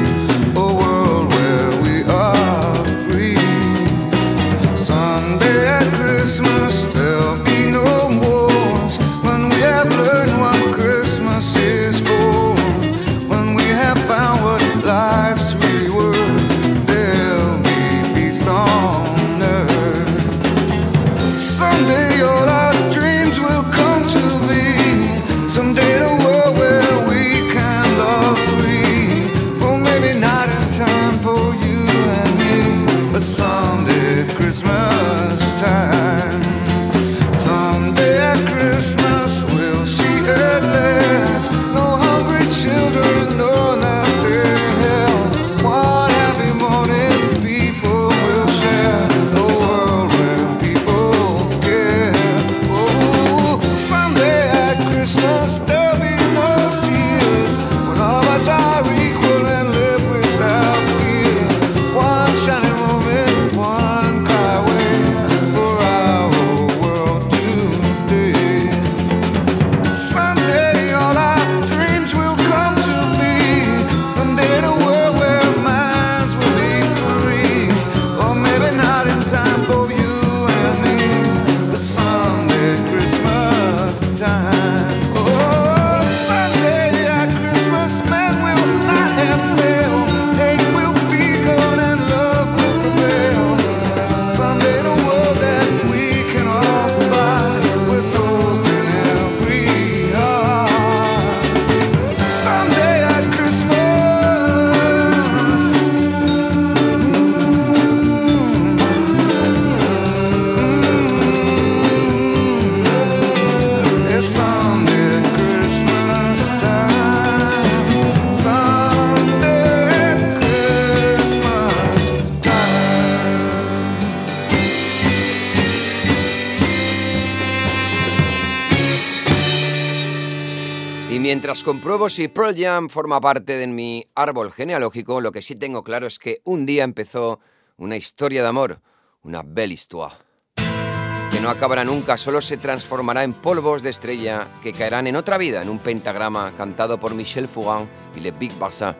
mientras 131.50 131.64
compruebo 131.64 132.08
si 132.08 132.28
Pearl 132.28 132.54
Jam 132.56 132.88
forma 132.88 133.20
parte 133.20 133.54
de 133.54 133.66
mi 133.66 134.06
árbol 134.14 134.52
genealógico, 134.52 135.20
lo 135.20 135.32
que 135.32 135.42
sí 135.42 135.56
tengo 135.56 135.82
claro 135.82 136.06
es 136.06 136.20
que 136.20 136.40
un 136.44 136.64
día 136.64 136.84
empezó 136.84 137.40
una 137.76 137.96
historia 137.96 138.42
de 138.42 138.48
amor, 138.48 138.80
una 139.24 139.42
belle 139.42 139.74
histoire, 139.74 140.14
que 140.54 141.40
no 141.40 141.50
acabará 141.50 141.82
nunca, 141.82 142.16
solo 142.18 142.40
se 142.40 142.56
transformará 142.56 143.24
en 143.24 143.32
polvos 143.32 143.82
de 143.82 143.90
estrella 143.90 144.46
que 144.62 144.72
caerán 144.72 145.08
en 145.08 145.16
otra 145.16 145.38
vida, 145.38 145.60
en 145.60 145.70
un 145.70 145.80
pentagrama 145.80 146.52
cantado 146.56 147.00
por 147.00 147.16
Michel 147.16 147.48
Fugain 147.48 147.88
y 148.14 148.20
Le 148.20 148.30
Big 148.30 148.52
Barça, 148.56 148.94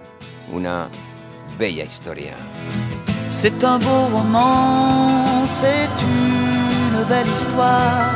una 0.52 0.88
bella 1.56 1.84
historia. 1.84 2.34
C'est 3.30 3.62
un 3.62 3.78
beau 3.78 4.08
roman, 4.10 5.46
c'est 5.46 5.88
une 6.02 7.04
belle 7.08 7.30
histoire, 7.32 8.12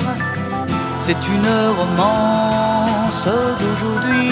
c'est 0.99 1.24
une 1.28 1.76
romance 1.78 2.74
d'aujourd'hui. 3.13 4.31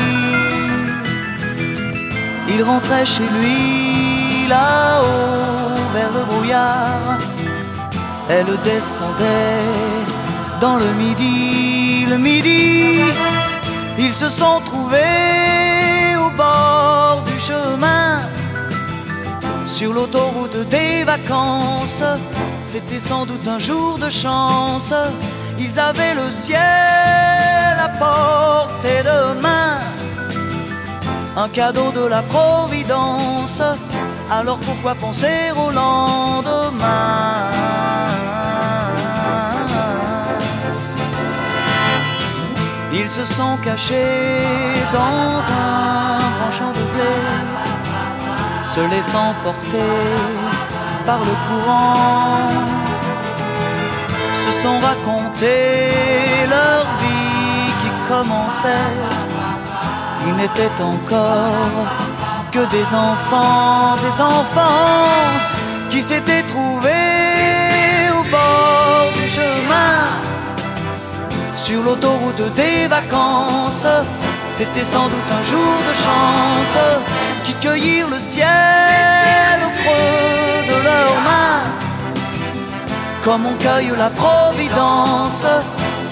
Il 2.49 2.63
rentrait 2.63 3.05
chez 3.05 3.29
lui 3.39 4.47
là-haut 4.49 5.77
vers 5.95 6.11
le 6.13 6.25
brouillard, 6.25 7.19
elle 8.29 8.59
descendait 8.65 9.65
dans 10.61 10.77
le 10.77 10.91
midi, 10.95 12.07
le 12.09 12.19
midi. 12.19 13.01
Ils 13.99 14.15
se 14.15 14.29
sont 14.29 14.61
trouvés 14.65 16.17
au 16.17 16.31
bord 16.31 17.23
du 17.27 17.39
chemin 17.39 18.21
sur 19.67 19.93
l'autoroute 19.93 20.69
des 20.69 21.05
vacances. 21.05 22.05
C'était 22.63 23.01
sans 23.01 23.27
doute 23.27 23.47
un 23.47 23.59
jour 23.59 23.99
de 23.99 24.09
chance. 24.09 24.95
Ils 25.63 25.79
avaient 25.79 26.15
le 26.15 26.31
ciel 26.31 26.61
à 27.87 27.89
portée 28.05 29.03
de 29.11 29.41
main. 29.41 29.79
Un 31.37 31.49
cadeau 31.49 31.91
de 31.93 32.05
la 32.07 32.23
Providence. 32.23 33.63
Alors 34.31 34.59
pourquoi 34.59 34.95
penser 34.95 35.53
au 35.57 35.71
lendemain? 35.71 37.51
Ils 42.95 43.11
se 43.11 43.25
sont 43.25 43.57
cachés 43.65 44.45
dans 44.93 45.41
un 45.65 46.19
grand 46.37 46.53
champ 46.53 46.73
de 46.79 46.85
blé 46.93 47.53
se 48.75 48.81
laissant 48.81 49.35
porter 49.45 49.93
par 51.05 51.19
le 51.19 51.35
courant, 51.47 52.82
sont 54.63 54.79
racontés 54.79 56.47
leur 56.49 56.85
vie 57.03 57.73
qui 57.81 57.91
commençait. 58.09 58.93
Ils 60.27 60.37
n'étaient 60.37 60.77
encore 60.81 61.87
que 62.53 62.65
des 62.77 62.89
enfants, 63.11 63.97
des 64.07 64.21
enfants 64.21 65.31
qui 65.91 66.01
s'étaient 66.01 66.45
trouvés 66.45 68.09
au 68.19 68.23
bord 68.31 69.11
du 69.21 69.29
chemin, 69.29 69.97
sur 71.57 71.83
l'autoroute 71.83 72.45
des 72.55 72.87
vacances. 72.87 73.89
C'était 74.49 74.85
sans 74.95 75.09
doute 75.09 75.31
un 75.41 75.45
jour 75.53 75.75
de 75.89 75.95
chance 76.07 76.79
qui 77.43 77.55
cueillirent 77.55 78.11
le 78.17 78.21
ciel 78.21 79.57
au 79.67 79.73
creux 79.81 80.59
de 80.71 80.77
leurs 80.89 81.21
mains, 81.29 81.62
comme 83.23 83.47
on 83.47 83.55
cueille 83.55 83.93
la 83.97 84.11
providence, 84.11 85.47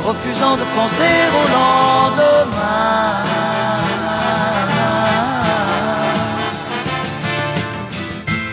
refusant 0.05 0.57
de 0.57 0.65
penser 0.77 1.17
au 1.39 1.45
lendemain. 1.59 3.23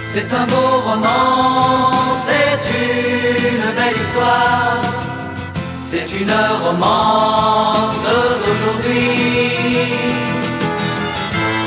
C'est 0.08 0.34
un 0.34 0.48
beau 0.48 0.72
roman, 0.90 1.92
c'est 2.16 2.62
une 2.74 3.72
belle 3.76 4.02
histoire, 4.02 4.82
c'est 5.84 6.12
une 6.20 6.34
romance 6.64 8.08
d'aujourd'hui. 8.42 9.12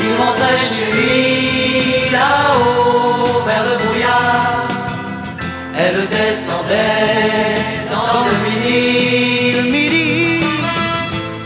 Il 0.03 0.13
rentrait 0.21 0.59
chez 0.59 0.91
lui 0.93 2.11
là-haut 2.11 3.45
vers 3.47 3.65
le 3.65 3.77
brouillard. 3.85 4.70
Elle 5.77 6.09
descendait 6.09 7.59
dans 7.91 8.25
le 8.29 8.35
midi, 8.47 9.53
le 9.57 9.63
midi. 9.63 10.45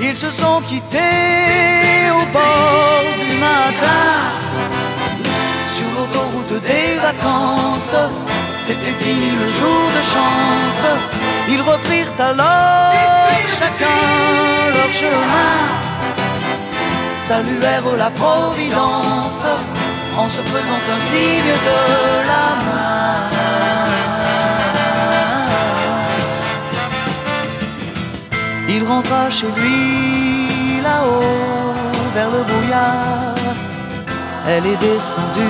Ils 0.01 0.17
se 0.17 0.31
sont 0.31 0.61
quittés 0.63 2.11
au 2.19 2.25
bord 2.33 3.05
du 3.21 3.37
matin 3.39 4.13
sur 5.77 5.89
l'autoroute 5.97 6.63
des 6.63 6.99
vacances. 7.01 7.97
C'était 8.59 8.97
fini 9.05 9.31
le 9.43 9.49
jour 9.59 9.85
de 9.97 10.03
chance. 10.15 10.85
Ils 11.49 11.61
reprirent 11.61 12.15
alors 12.19 12.95
chacun 13.59 14.01
leur 14.75 14.93
chemin 14.93 15.85
saluèrent 17.29 17.97
la 17.97 18.11
Providence 18.11 19.47
en 20.17 20.29
se 20.29 20.43
faisant 20.53 20.83
un 20.95 21.01
signe 21.11 21.55
de 21.69 21.81
la 22.31 22.47
main. 22.67 23.34
Il 28.77 28.83
rentra 28.83 29.31
chez 29.31 29.47
lui 29.57 30.83
là-haut 30.83 31.75
vers 32.13 32.29
le 32.29 32.43
brouillard. 32.43 33.37
Elle 34.49 34.67
est 34.67 34.77
descendue 34.77 35.41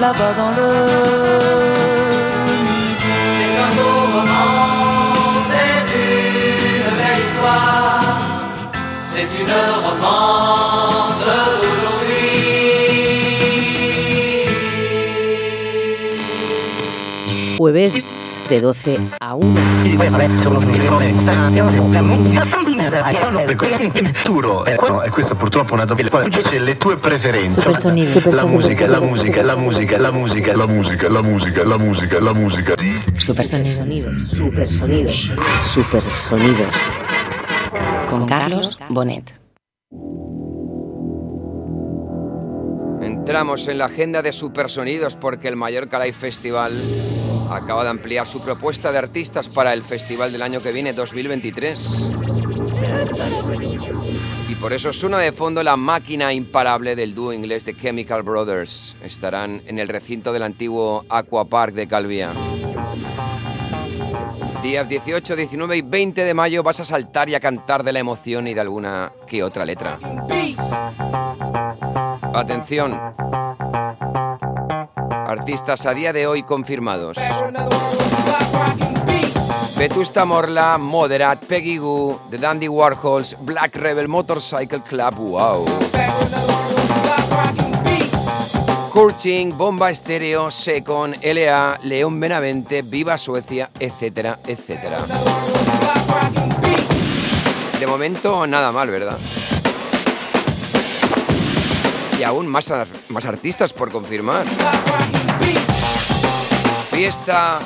là-bas 0.00 0.32
dans 0.40 0.52
le. 0.58 0.70
C'est 3.34 3.54
un 3.64 3.70
beau 3.76 3.96
roman, 4.14 4.50
c'est 5.50 5.86
une 5.94 6.90
belle 6.98 7.22
histoire. 7.26 8.18
C'est 9.04 9.30
une 9.40 9.56
romance 9.86 11.22
d'aujourd'hui. 11.60 12.34
Jueves 17.56 18.13
de 18.48 18.60
12 18.60 18.98
a 19.20 19.34
1. 19.34 19.60
Turo, 24.24 24.66
eh, 24.66 24.76
no, 24.80 25.02
questo 25.10 25.34
purtroppo 25.34 25.70
è 25.70 25.74
una 25.74 25.84
doppia. 25.84 26.08
Poi 26.08 26.28
c'è 26.30 26.58
le 26.58 26.76
tue 26.76 26.96
preferenze. 26.98 27.60
Supersonido. 27.60 28.20
La 28.30 28.44
musica, 28.44 28.86
la 28.86 29.00
musica, 29.00 29.42
la 29.42 29.56
musica, 29.56 29.98
la 29.98 30.10
musica, 30.12 30.56
la 30.56 30.66
musica, 30.66 31.08
la 31.08 31.22
musica, 31.22 31.64
la 31.64 31.78
musica, 31.78 32.20
la 32.20 32.32
musica. 32.34 32.74
Supersonidos. 33.18 34.30
Supersonidos. 34.30 35.32
Supersonidos. 35.64 36.76
Con 38.08 38.26
Carlos 38.26 38.78
Bonet. 38.88 39.40
Entramos 43.02 43.68
en 43.68 43.78
la 43.78 43.86
agenda 43.86 44.22
de 44.22 44.32
Supersonidos 44.32 45.16
porque 45.16 45.48
el 45.48 45.56
Mallorca 45.56 45.98
Live 45.98 46.12
Festival 46.12 46.72
acaba 47.50 47.84
de 47.84 47.90
ampliar 47.90 48.26
su 48.26 48.40
propuesta 48.40 48.92
de 48.92 48.98
artistas 48.98 49.48
para 49.48 49.72
el 49.72 49.82
festival 49.82 50.32
del 50.32 50.42
año 50.42 50.62
que 50.62 50.72
viene, 50.72 50.92
2023. 50.92 52.10
Y 54.48 54.54
por 54.56 54.72
eso 54.72 54.92
suena 54.92 55.18
de 55.18 55.32
fondo 55.32 55.62
la 55.62 55.76
máquina 55.76 56.32
imparable 56.32 56.96
del 56.96 57.14
dúo 57.14 57.32
inglés 57.32 57.64
de 57.64 57.76
Chemical 57.76 58.22
Brothers. 58.22 58.96
Estarán 59.02 59.62
en 59.66 59.78
el 59.78 59.88
recinto 59.88 60.32
del 60.32 60.42
antiguo 60.42 61.04
Aqua 61.08 61.44
Park 61.46 61.74
de 61.74 61.88
Calvia. 61.88 62.32
Días 64.62 64.88
18, 64.88 65.36
19 65.36 65.76
y 65.76 65.82
20 65.82 66.24
de 66.24 66.32
mayo 66.32 66.62
vas 66.62 66.80
a 66.80 66.84
saltar 66.86 67.28
y 67.28 67.34
a 67.34 67.40
cantar 67.40 67.82
de 67.82 67.92
la 67.92 67.98
emoción 67.98 68.48
y 68.48 68.54
de 68.54 68.60
alguna 68.60 69.12
que 69.26 69.42
otra 69.42 69.66
letra. 69.66 69.98
Atención. 72.32 72.98
Artistas 75.26 75.86
a 75.86 75.94
día 75.94 76.12
de 76.12 76.26
hoy 76.26 76.42
confirmados. 76.42 77.16
Vetusta 79.76 80.24
Morla, 80.24 80.78
Moderat, 80.78 81.44
Peggy 81.44 81.78
Goo, 81.78 82.20
The 82.30 82.38
Dandy 82.38 82.68
Warhols, 82.68 83.36
Black 83.40 83.74
Rebel 83.76 84.08
Motorcycle 84.08 84.80
Club, 84.80 85.14
wow. 85.16 85.64
Kurching, 88.92 89.56
Bomba 89.56 89.90
Estéreo, 89.90 90.50
Secon, 90.50 91.16
LA, 91.20 91.78
León 91.82 92.20
Benavente, 92.20 92.82
Viva 92.82 93.18
Suecia, 93.18 93.70
etcétera, 93.80 94.38
etcétera. 94.46 94.98
De 97.80 97.86
momento 97.86 98.46
nada 98.46 98.70
mal, 98.70 98.88
¿verdad? 98.88 99.18
Y 102.18 102.22
aún 102.22 102.46
más, 102.46 102.72
más 103.08 103.24
artistas 103.26 103.72
por 103.72 103.90
confirmar. 103.90 104.44
Fiesta 106.90 107.60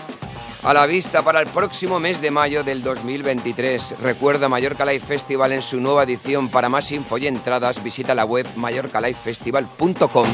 a 0.62 0.74
la 0.74 0.86
vista 0.86 1.22
para 1.22 1.40
el 1.40 1.46
próximo 1.48 2.00
mes 2.00 2.20
de 2.20 2.30
mayo 2.30 2.64
del 2.64 2.82
2023. 2.82 3.96
Recuerda 4.00 4.48
Mallorca 4.48 4.84
Live 4.84 5.04
Festival 5.04 5.52
en 5.52 5.62
su 5.62 5.80
nueva 5.80 6.04
edición. 6.04 6.48
Para 6.48 6.68
más 6.68 6.90
info 6.92 7.18
y 7.18 7.26
entradas 7.26 7.82
visita 7.82 8.14
la 8.14 8.24
web 8.24 8.46
mallorcalivefestival.com. 8.56 10.26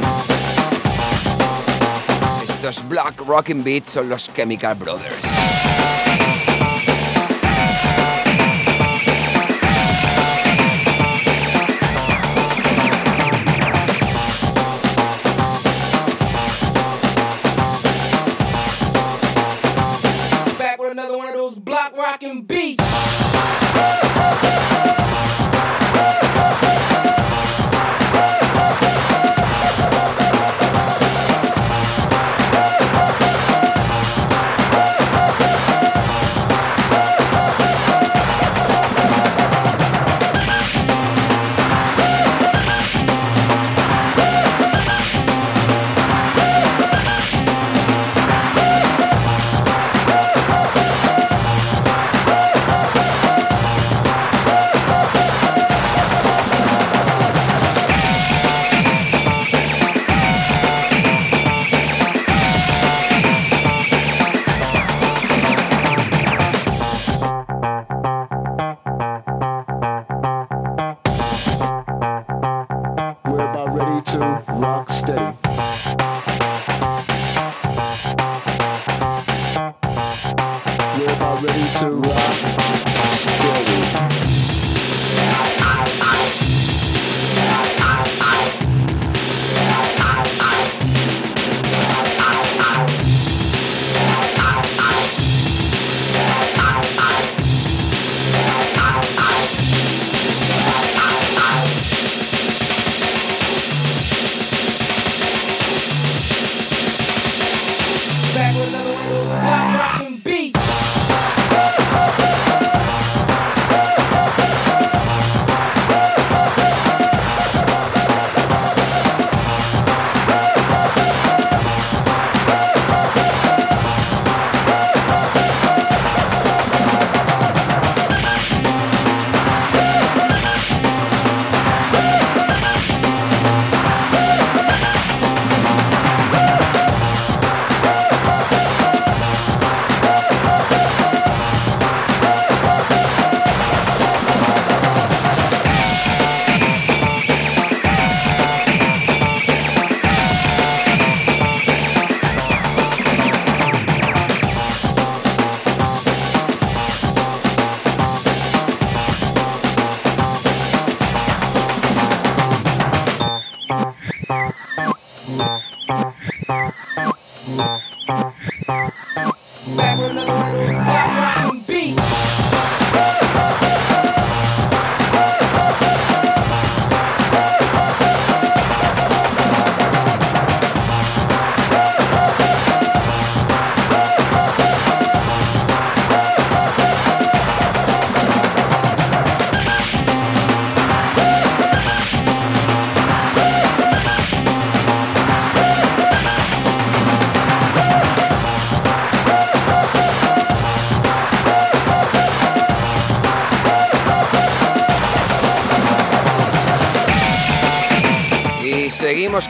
Estos 2.43 2.89
Black 2.89 3.21
Rocking 3.27 3.63
Beats 3.63 3.91
son 3.91 4.09
los 4.09 4.33
Chemical 4.33 4.75
Brothers. 4.77 5.64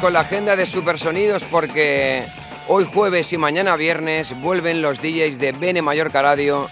Con 0.05 0.13
la 0.13 0.21
agenda 0.21 0.55
de 0.55 0.67
Supersonidos 0.67 1.45
porque 1.45 2.23
hoy 2.69 2.85
jueves 2.85 3.33
y 3.33 3.39
mañana 3.39 3.75
viernes 3.75 4.39
vuelven 4.39 4.83
los 4.83 5.01
DJs 5.01 5.39
de 5.39 5.53
Bene 5.53 5.81
Mallorca 5.81 6.21
Radio 6.21 6.69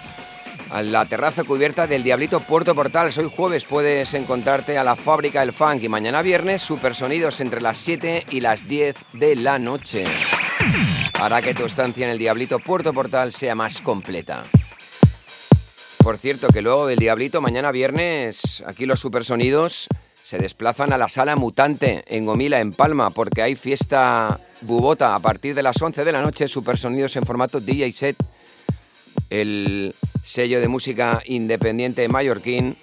a 0.70 0.82
la 0.82 1.06
terraza 1.06 1.42
cubierta 1.42 1.86
del 1.86 2.02
Diablito 2.02 2.40
Puerto 2.40 2.74
Portal. 2.74 3.10
Hoy 3.16 3.32
jueves 3.34 3.64
puedes 3.64 4.12
encontrarte 4.12 4.76
a 4.76 4.84
la 4.84 4.96
fábrica 4.96 5.40
del 5.40 5.54
funk 5.54 5.82
y 5.82 5.88
mañana 5.88 6.20
viernes 6.20 6.60
Supersonidos 6.60 7.40
entre 7.40 7.62
las 7.62 7.78
7 7.78 8.26
y 8.28 8.40
las 8.40 8.68
10 8.68 8.96
de 9.14 9.34
la 9.34 9.58
noche. 9.58 10.04
Hará 11.14 11.40
que 11.40 11.54
tu 11.54 11.64
estancia 11.64 12.04
en 12.04 12.10
el 12.10 12.18
Diablito 12.18 12.58
Puerto 12.58 12.92
Portal 12.92 13.32
sea 13.32 13.54
más 13.54 13.80
completa. 13.80 14.44
Por 16.02 16.18
cierto, 16.18 16.48
que 16.48 16.60
luego 16.60 16.86
del 16.86 16.98
Diablito, 16.98 17.40
mañana 17.40 17.72
viernes, 17.72 18.62
aquí 18.66 18.84
los 18.84 19.00
Supersonidos 19.00 19.88
se 20.32 20.38
desplazan 20.38 20.94
a 20.94 20.96
la 20.96 21.10
Sala 21.10 21.36
Mutante 21.36 22.04
en 22.06 22.24
Gomila, 22.24 22.58
en 22.58 22.72
Palma, 22.72 23.10
porque 23.10 23.42
hay 23.42 23.54
fiesta 23.54 24.40
bubota 24.62 25.14
a 25.14 25.18
partir 25.18 25.54
de 25.54 25.62
las 25.62 25.82
11 25.82 26.06
de 26.06 26.12
la 26.12 26.22
noche, 26.22 26.48
Supersonidos 26.48 27.16
en 27.16 27.26
formato 27.26 27.60
DJ 27.60 27.92
set. 27.92 28.16
El 29.28 29.94
sello 30.24 30.58
de 30.62 30.68
música 30.68 31.20
independiente 31.26 32.08
mallorquín 32.08 32.78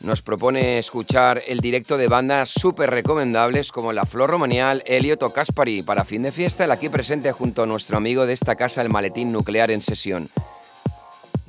nos 0.00 0.22
propone 0.22 0.78
escuchar 0.78 1.42
el 1.46 1.60
directo 1.60 1.98
de 1.98 2.08
bandas 2.08 2.48
súper 2.48 2.88
recomendables 2.88 3.70
como 3.70 3.92
La 3.92 4.06
Flor 4.06 4.30
Romanial, 4.30 4.82
Elliot 4.86 5.22
o 5.24 5.30
Caspari. 5.30 5.82
Para 5.82 6.06
fin 6.06 6.22
de 6.22 6.32
fiesta, 6.32 6.64
el 6.64 6.72
aquí 6.72 6.88
presente 6.88 7.32
junto 7.32 7.64
a 7.64 7.66
nuestro 7.66 7.98
amigo 7.98 8.24
de 8.24 8.32
esta 8.32 8.56
casa, 8.56 8.80
el 8.80 8.88
Maletín 8.88 9.30
Nuclear 9.30 9.70
en 9.70 9.82
sesión. 9.82 10.30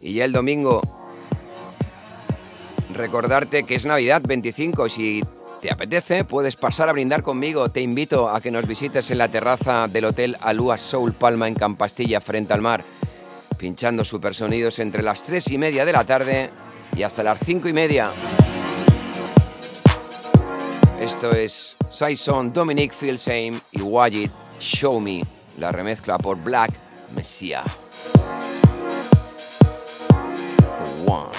Y 0.02 0.16
ya 0.16 0.26
el 0.26 0.34
domingo, 0.34 0.82
recordarte 3.00 3.64
que 3.64 3.76
es 3.76 3.86
Navidad 3.86 4.22
25 4.26 4.88
y 4.88 4.90
si 4.90 5.24
te 5.62 5.72
apetece 5.72 6.26
puedes 6.26 6.56
pasar 6.56 6.90
a 6.90 6.92
brindar 6.92 7.24
conmigo. 7.24 7.70
Te 7.70 7.82
invito 7.82 8.30
a 8.30 8.42
que 8.42 8.52
nos 8.52 8.68
visites 8.68 9.10
en 9.10 9.18
la 9.18 9.32
terraza 9.32 9.88
del 9.88 10.06
Hotel 10.06 10.38
Alúa 10.42 10.78
Soul 10.78 11.14
Palma 11.14 11.48
en 11.48 11.56
Campastilla 11.56 12.20
frente 12.22 12.54
al 12.54 12.62
mar, 12.62 12.84
pinchando 13.58 14.04
supersonidos 14.04 14.80
entre 14.80 15.02
las 15.02 15.24
3 15.24 15.50
y 15.52 15.58
media 15.58 15.86
de 15.86 15.94
la 15.94 16.04
tarde 16.04 16.50
y 16.96 17.04
hasta 17.04 17.24
las 17.24 17.40
5 17.44 17.70
y 17.70 17.74
media. 17.74 18.12
Esto 21.00 21.32
es 21.32 21.78
Saison, 21.90 22.52
Dominic 22.52 22.94
Filsheim 22.94 23.60
y 23.72 23.82
Wajid 23.82 24.30
Show 24.60 25.00
Me, 25.00 25.24
la 25.58 25.72
remezcla 25.72 26.18
por 26.18 26.38
Black 26.38 26.72
Messiah. 27.16 27.64
One, 31.08 31.30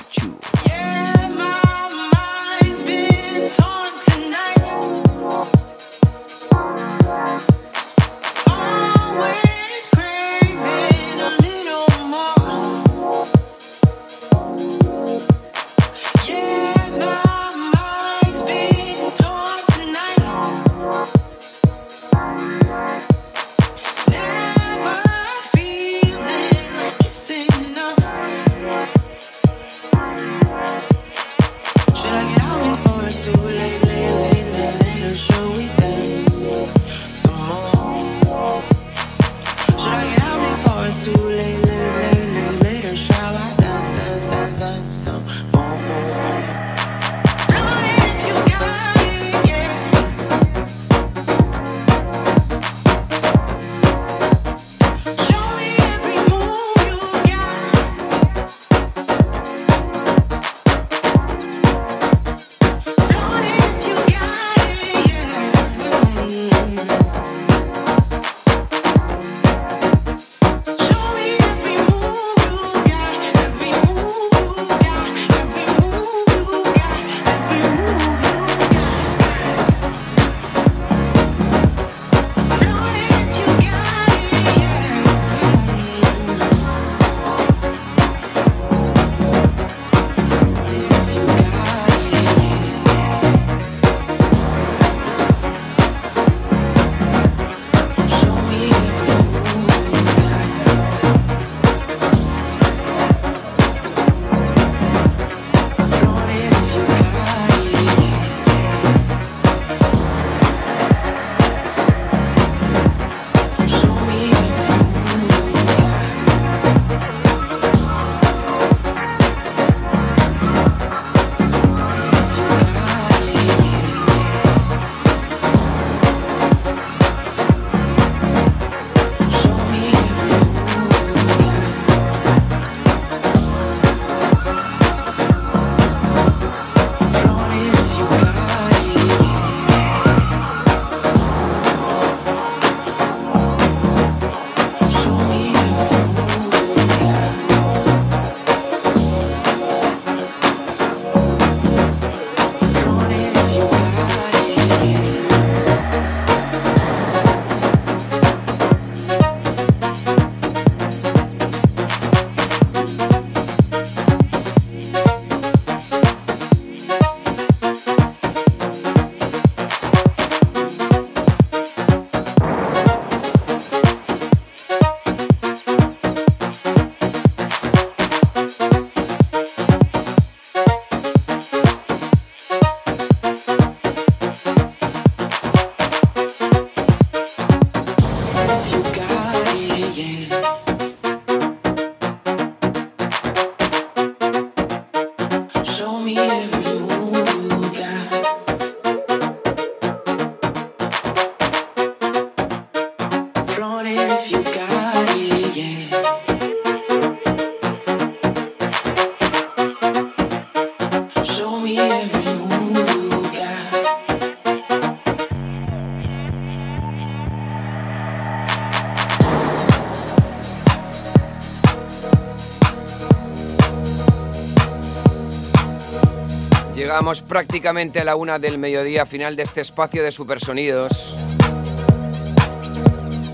Llegamos 227.00 227.22
prácticamente 227.22 227.98
a 227.98 228.04
la 228.04 228.14
una 228.14 228.38
del 228.38 228.58
mediodía 228.58 229.06
final 229.06 229.34
de 229.34 229.44
este 229.44 229.62
espacio 229.62 230.02
de 230.02 230.12
supersonidos. 230.12 231.14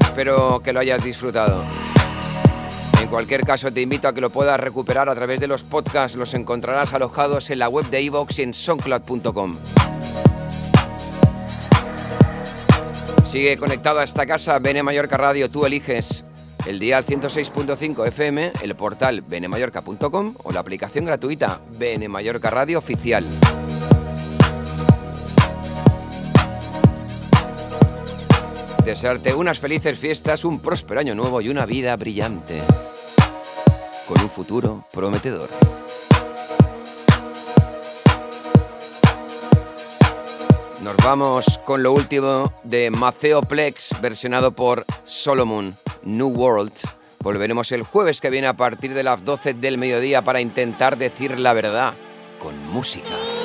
Espero 0.03 0.61
que 0.61 0.73
lo 0.73 0.79
hayas 0.79 1.03
disfrutado. 1.03 1.64
En 3.03 3.09
cualquier 3.09 3.43
caso, 3.43 3.73
te 3.73 3.81
invito 3.81 4.07
a 4.07 4.14
que 4.14 4.21
lo 4.21 4.31
puedas 4.31 4.61
recuperar 4.61 5.09
a 5.09 5.17
través 5.17 5.41
de 5.41 5.49
los 5.49 5.64
podcasts. 5.64 6.17
Los 6.17 6.35
encontrarás 6.35 6.95
alojados 6.95 7.51
en 7.51 7.59
la 7.59 7.69
web 7.69 7.91
de 7.91 8.03
iVoox 8.03 8.39
y 8.39 8.43
en 8.43 8.55
soundcloud.com. 8.55 9.57
Sigue 13.25 13.57
conectado 13.57 13.99
a 13.99 14.05
esta 14.05 14.27
casa, 14.27 14.61
Bene 14.61 14.85
Mallorca 14.85 15.17
Radio. 15.17 15.51
Tú 15.51 15.67
eliges 15.67 16.23
el 16.67 16.79
dial 16.79 17.05
106.5 17.05 18.07
FM, 18.09 18.53
el 18.62 18.75
portal 18.75 19.23
benemallorca.com 19.23 20.35
o 20.43 20.53
la 20.53 20.61
aplicación 20.61 21.05
gratuita 21.05 21.61
Bene 21.79 22.09
Mallorca 22.09 22.51
Radio 22.51 22.79
Oficial. 22.79 23.25
Desearte 28.85 29.35
unas 29.35 29.59
felices 29.59 29.99
fiestas, 29.99 30.45
un 30.45 30.61
próspero 30.61 31.01
año 31.01 31.14
nuevo 31.14 31.41
y 31.41 31.49
una 31.49 31.67
vida 31.67 31.97
brillante. 31.97 32.61
Con 34.07 34.21
un 34.23 34.31
futuro 34.31 34.85
prometedor. 34.93 35.49
Nos 40.83 40.97
vamos 40.99 41.59
con 41.64 41.83
lo 41.83 41.93
último 41.93 42.53
de 42.62 42.91
Maceo 42.93 43.43
Plex, 43.43 44.01
versionado 44.01 44.53
por 44.53 44.85
Solomon, 45.05 45.75
New 46.07 46.28
World. 46.28 46.72
Volveremos 47.20 47.72
el 47.72 47.82
jueves 47.82 48.20
que 48.20 48.30
viene 48.30 48.46
a 48.46 48.57
partir 48.57 48.94
de 48.94 49.02
las 49.02 49.24
12 49.24 49.54
del 49.54 49.76
mediodía 49.76 50.22
para 50.22 50.40
intentar 50.40 50.96
decir 50.96 51.38
la 51.38 51.52
verdad 51.52 51.94
con 52.38 52.57
música. 52.68 53.36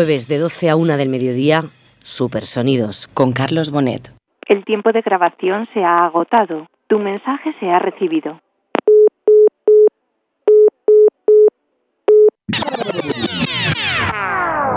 Jueves 0.00 0.28
de 0.28 0.38
12 0.38 0.70
a 0.70 0.76
1 0.76 0.96
del 0.96 1.10
mediodía, 1.10 1.64
Supersonidos 2.00 3.06
con 3.06 3.32
Carlos 3.32 3.70
Bonet. 3.70 4.10
El 4.48 4.64
tiempo 4.64 4.92
de 4.92 5.02
grabación 5.02 5.68
se 5.74 5.84
ha 5.84 6.06
agotado. 6.06 6.68
Tu 6.86 6.98
mensaje 6.98 7.54
se 7.60 7.68
ha 7.68 7.78
recibido. 7.78 8.40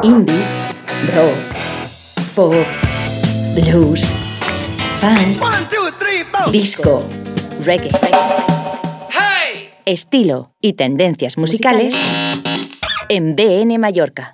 Indie, 0.03 0.43
rock, 1.15 1.37
pop, 2.35 2.53
blues, 3.55 4.11
funk, 4.97 6.51
disco, 6.51 6.99
reggae, 7.63 7.91
estilo 9.85 10.51
y 10.59 10.73
tendencias 10.73 11.37
musicales 11.37 11.95
en 13.07 13.37
BN 13.37 13.79
Mallorca. 13.79 14.33